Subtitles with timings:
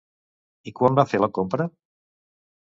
[0.71, 1.69] I quan va fer la compra?